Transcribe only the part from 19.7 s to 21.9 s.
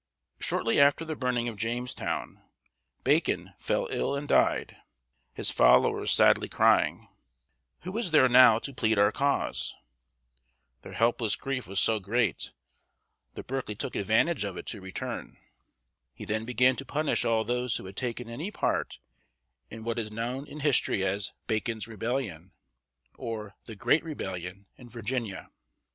what is known in history as "Bacon's